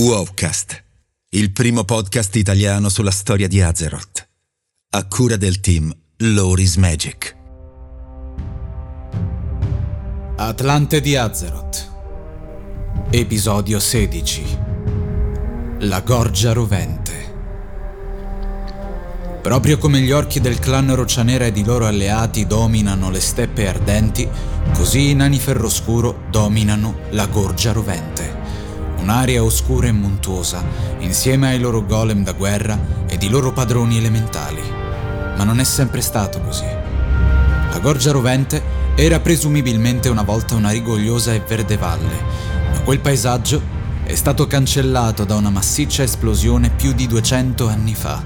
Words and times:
Wowcast, 0.00 0.84
il 1.30 1.50
primo 1.50 1.82
podcast 1.82 2.36
italiano 2.36 2.88
sulla 2.88 3.10
storia 3.10 3.48
di 3.48 3.60
Azeroth, 3.60 4.28
a 4.90 5.04
cura 5.08 5.34
del 5.34 5.58
team 5.58 5.92
Loris 6.18 6.76
Magic. 6.76 7.36
Atlante 10.36 11.00
di 11.00 11.16
Azeroth, 11.16 11.90
episodio 13.10 13.80
16. 13.80 14.58
La 15.80 16.00
gorgia 16.02 16.52
rovente. 16.52 17.34
Proprio 19.42 19.78
come 19.78 19.98
gli 19.98 20.12
orchi 20.12 20.40
del 20.40 20.60
clan 20.60 20.94
Roccianera 20.94 21.46
ed 21.46 21.56
i 21.56 21.64
loro 21.64 21.86
alleati 21.86 22.46
dominano 22.46 23.10
le 23.10 23.20
steppe 23.20 23.66
ardenti, 23.66 24.28
così 24.74 25.10
i 25.10 25.14
nani 25.16 25.40
ferroscuro 25.40 26.26
dominano 26.30 26.98
la 27.10 27.26
gorgia 27.26 27.72
rovente 27.72 28.37
un'area 29.00 29.42
oscura 29.42 29.86
e 29.86 29.92
montuosa, 29.92 30.62
insieme 30.98 31.48
ai 31.48 31.58
loro 31.58 31.84
golem 31.84 32.22
da 32.22 32.32
guerra 32.32 32.78
ed 33.08 33.22
i 33.22 33.28
loro 33.28 33.52
padroni 33.52 33.96
elementali. 33.96 34.60
Ma 35.36 35.44
non 35.44 35.60
è 35.60 35.64
sempre 35.64 36.00
stato 36.00 36.40
così. 36.40 36.64
La 36.64 37.78
Gorgia 37.80 38.12
Rovente 38.12 38.62
era 38.94 39.20
presumibilmente 39.20 40.08
una 40.08 40.22
volta 40.22 40.54
una 40.54 40.70
rigogliosa 40.70 41.32
e 41.32 41.42
verde 41.46 41.76
valle, 41.76 42.22
ma 42.72 42.80
quel 42.80 43.00
paesaggio 43.00 43.62
è 44.02 44.14
stato 44.14 44.46
cancellato 44.46 45.24
da 45.24 45.36
una 45.36 45.50
massiccia 45.50 46.02
esplosione 46.02 46.70
più 46.70 46.92
di 46.92 47.06
200 47.06 47.68
anni 47.68 47.94
fa, 47.94 48.24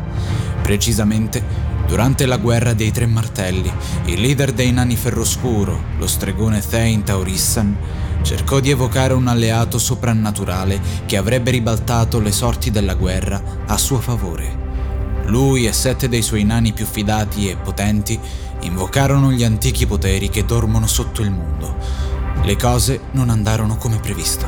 precisamente 0.62 1.44
durante 1.86 2.24
la 2.24 2.38
guerra 2.38 2.72
dei 2.72 2.90
Tre 2.90 3.04
Martelli, 3.04 3.70
il 4.06 4.20
leader 4.20 4.52
dei 4.52 4.72
Nani 4.72 4.96
Ferroscuro, 4.96 5.78
lo 5.98 6.06
stregone 6.06 6.62
Thane 6.66 7.02
Taurissan, 7.02 7.76
cercò 8.22 8.60
di 8.60 8.70
evocare 8.70 9.12
un 9.14 9.26
alleato 9.26 9.78
soprannaturale 9.78 10.80
che 11.06 11.16
avrebbe 11.16 11.50
ribaltato 11.50 12.20
le 12.20 12.32
sorti 12.32 12.70
della 12.70 12.94
guerra 12.94 13.42
a 13.66 13.76
suo 13.76 14.00
favore. 14.00 14.60
Lui 15.26 15.66
e 15.66 15.72
sette 15.72 16.08
dei 16.08 16.22
suoi 16.22 16.44
nani 16.44 16.72
più 16.72 16.84
fidati 16.84 17.48
e 17.48 17.56
potenti 17.56 18.18
invocarono 18.60 19.30
gli 19.30 19.44
antichi 19.44 19.86
poteri 19.86 20.28
che 20.28 20.44
dormono 20.44 20.86
sotto 20.86 21.22
il 21.22 21.30
mondo. 21.30 21.76
Le 22.42 22.56
cose 22.56 23.00
non 23.12 23.30
andarono 23.30 23.76
come 23.76 23.98
previsto. 23.98 24.46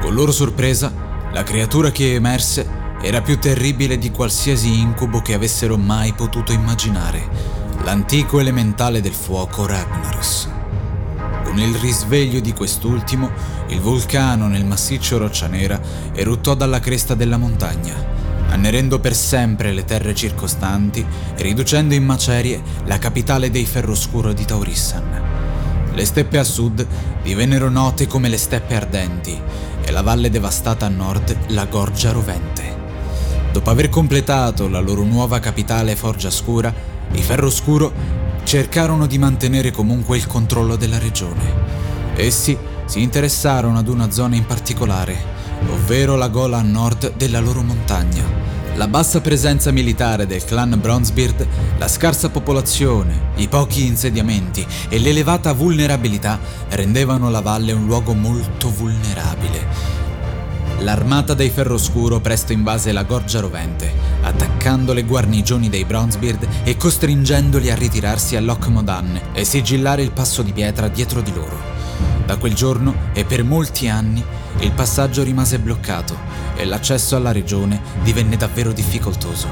Con 0.00 0.14
loro 0.14 0.32
sorpresa, 0.32 0.92
la 1.32 1.42
creatura 1.42 1.90
che 1.90 2.14
emerse 2.14 2.80
era 3.02 3.20
più 3.20 3.38
terribile 3.38 3.98
di 3.98 4.10
qualsiasi 4.10 4.80
incubo 4.80 5.20
che 5.20 5.34
avessero 5.34 5.76
mai 5.76 6.12
potuto 6.12 6.52
immaginare, 6.52 7.28
l'antico 7.84 8.38
elementale 8.38 9.00
del 9.00 9.14
fuoco 9.14 9.66
Ragnaros. 9.66 10.61
Con 11.52 11.60
il 11.60 11.74
risveglio 11.74 12.40
di 12.40 12.54
quest'ultimo, 12.54 13.30
il 13.68 13.78
vulcano 13.78 14.48
nel 14.48 14.64
massiccio 14.64 15.18
Roccia 15.18 15.48
Nera 15.48 15.78
eruttò 16.14 16.54
dalla 16.54 16.80
cresta 16.80 17.14
della 17.14 17.36
montagna, 17.36 17.94
annerendo 18.48 18.98
per 19.00 19.14
sempre 19.14 19.74
le 19.74 19.84
terre 19.84 20.14
circostanti 20.14 21.04
e 21.36 21.42
riducendo 21.42 21.92
in 21.92 22.04
macerie 22.04 22.62
la 22.86 22.96
capitale 22.96 23.50
dei 23.50 23.66
Ferroscuro 23.66 24.32
di 24.32 24.46
Taurissan. 24.46 25.90
Le 25.92 26.04
steppe 26.06 26.38
a 26.38 26.44
sud 26.44 26.86
divennero 27.22 27.68
note 27.68 28.06
come 28.06 28.30
le 28.30 28.38
steppe 28.38 28.74
ardenti 28.74 29.38
e 29.84 29.90
la 29.90 30.00
valle 30.00 30.30
devastata 30.30 30.86
a 30.86 30.88
nord 30.88 31.36
la 31.48 31.66
Gorgia 31.66 32.12
Rovente. 32.12 32.76
Dopo 33.52 33.68
aver 33.68 33.90
completato 33.90 34.70
la 34.70 34.80
loro 34.80 35.02
nuova 35.02 35.38
capitale 35.38 35.96
Forgia 35.96 36.30
Scura, 36.30 36.72
i 37.12 37.20
Ferroscuro 37.20 38.21
cercarono 38.44 39.06
di 39.06 39.18
mantenere 39.18 39.70
comunque 39.70 40.16
il 40.16 40.26
controllo 40.26 40.76
della 40.76 40.98
regione. 40.98 41.52
Essi 42.16 42.56
si 42.84 43.00
interessarono 43.00 43.78
ad 43.78 43.88
una 43.88 44.10
zona 44.10 44.36
in 44.36 44.44
particolare, 44.44 45.16
ovvero 45.70 46.16
la 46.16 46.28
gola 46.28 46.58
a 46.58 46.62
nord 46.62 47.14
della 47.16 47.40
loro 47.40 47.62
montagna. 47.62 48.22
La 48.74 48.88
bassa 48.88 49.20
presenza 49.20 49.70
militare 49.70 50.26
del 50.26 50.44
clan 50.44 50.78
Bronzebeard, 50.80 51.46
la 51.78 51.88
scarsa 51.88 52.30
popolazione, 52.30 53.30
i 53.36 53.48
pochi 53.48 53.86
insediamenti 53.86 54.66
e 54.88 54.98
l'elevata 54.98 55.52
vulnerabilità 55.52 56.38
rendevano 56.70 57.30
la 57.30 57.40
valle 57.40 57.72
un 57.72 57.86
luogo 57.86 58.14
molto 58.14 58.70
vulnerabile 58.70 59.91
L'armata 60.80 61.34
dei 61.34 61.48
Ferroscuro 61.48 62.20
presto 62.20 62.52
invase 62.52 62.92
la 62.92 63.04
Gorgia 63.04 63.40
Rovente, 63.40 63.92
attaccando 64.22 64.92
le 64.92 65.04
guarnigioni 65.04 65.68
dei 65.68 65.84
Bronzebeard 65.84 66.48
e 66.64 66.76
costringendoli 66.76 67.70
a 67.70 67.76
ritirarsi 67.76 68.34
a 68.36 68.40
Loch 68.40 68.66
Modan 68.66 69.20
e 69.32 69.44
sigillare 69.44 70.02
il 70.02 70.10
passo 70.10 70.42
di 70.42 70.52
pietra 70.52 70.88
dietro 70.88 71.20
di 71.20 71.32
loro. 71.32 71.56
Da 72.26 72.36
quel 72.36 72.54
giorno 72.54 72.94
e 73.12 73.24
per 73.24 73.44
molti 73.44 73.88
anni 73.88 74.24
il 74.58 74.72
passaggio 74.72 75.22
rimase 75.22 75.58
bloccato 75.58 76.16
e 76.56 76.64
l'accesso 76.64 77.14
alla 77.14 77.32
regione 77.32 77.80
divenne 78.02 78.36
davvero 78.36 78.72
difficoltoso. 78.72 79.48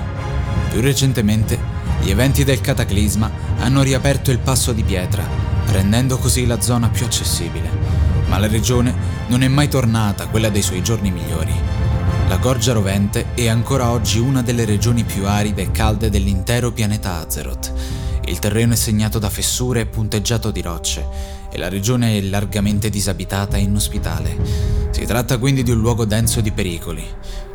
Più 0.71 0.81
recentemente, 0.81 1.59
gli 2.01 2.11
eventi 2.11 2.43
del 2.45 2.61
cataclisma 2.61 3.31
hanno 3.59 3.83
riaperto 3.83 4.31
il 4.31 4.39
passo 4.39 4.73
di 4.73 4.83
pietra, 4.83 5.25
rendendo 5.67 6.17
così 6.19 6.47
la 6.47 6.61
zona 6.61 6.89
più 6.89 7.05
accessibile 7.05 8.01
ma 8.31 8.39
la 8.39 8.47
regione 8.47 8.95
non 9.31 9.43
è 9.43 9.49
mai 9.49 9.69
tornata 9.69 10.27
quella 10.27 10.49
dei 10.49 10.61
suoi 10.61 10.83
giorni 10.83 11.13
migliori. 11.13 11.55
La 12.29 12.37
Gorgia 12.39 12.73
Rovente 12.73 13.33
è 13.35 13.47
ancora 13.47 13.91
oggi 13.91 14.19
una 14.19 14.43
delle 14.43 14.65
regioni 14.65 15.05
più 15.05 15.25
aride 15.25 15.63
e 15.63 15.71
calde 15.71 16.11
dell'intero 16.11 16.73
pianeta 16.73 17.19
Azeroth. 17.19 17.73
Il 18.25 18.41
terreno 18.41 18.73
è 18.73 18.77
segnato 18.77 19.21
da 19.21 19.31
fessure 19.31 19.83
e 19.83 19.87
punteggiato 19.87 20.51
di 20.51 20.61
rocce 20.61 21.07
e 21.49 21.59
la 21.59 21.69
regione 21.69 22.19
è 22.19 22.21
largamente 22.23 22.91
disabitata 22.91 23.57
e 23.57 23.61
inospitale. 23.61 24.37
Si 24.91 25.05
tratta 25.05 25.39
quindi 25.39 25.63
di 25.63 25.71
un 25.71 25.79
luogo 25.79 26.05
denso 26.05 26.41
di 26.41 26.51
pericoli, 26.51 27.07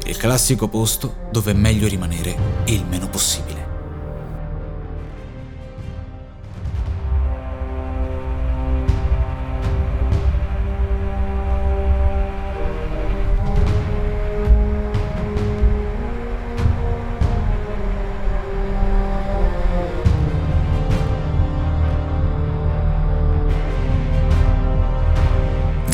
il 0.06 0.16
classico 0.16 0.70
posto 0.70 1.28
dove 1.30 1.52
è 1.52 1.56
meglio 1.56 1.90
rimanere 1.90 2.64
il 2.68 2.86
meno 2.86 3.10
possibile. 3.10 3.65